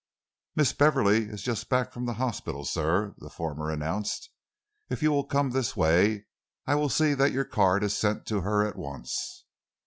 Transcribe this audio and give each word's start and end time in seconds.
"Miss 0.55 0.73
Beverley 0.73 1.25
is 1.25 1.43
just 1.43 1.69
back 1.69 1.93
from 1.93 2.07
the 2.07 2.15
hospital, 2.15 2.65
sir," 2.65 3.13
the 3.19 3.29
former 3.29 3.69
announced. 3.69 4.31
"If 4.89 5.03
you 5.03 5.11
will 5.11 5.23
come 5.27 5.51
this 5.51 5.77
way, 5.77 6.25
I 6.65 6.73
will 6.73 6.89
see 6.89 7.13
that 7.13 7.33
your 7.33 7.45
card 7.45 7.83
is 7.83 7.95
sent 7.95 8.25
to 8.25 8.41
her 8.41 8.65
at 8.67 8.77
once." 8.77 9.45